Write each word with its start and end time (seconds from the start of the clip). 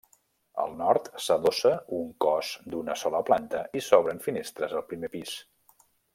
Al 0.61 0.71
nord 0.77 1.09
s'adossa 1.25 1.73
un 1.97 2.07
cos 2.25 2.49
d'una 2.73 2.95
sola 3.03 3.21
planta 3.29 3.61
i 3.81 3.85
s'obren 3.89 4.23
finestres 4.27 4.75
al 4.81 4.85
primer 4.95 5.13
pis. 5.19 5.37